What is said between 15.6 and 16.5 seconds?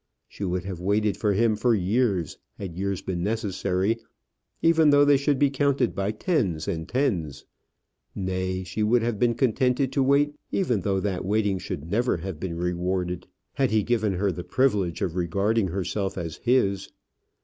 herself as